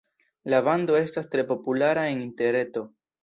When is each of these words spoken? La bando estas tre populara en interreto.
La 0.53 0.61
bando 0.67 0.95
estas 0.99 1.29
tre 1.35 1.45
populara 1.51 2.07
en 2.13 2.25
interreto. 2.27 2.87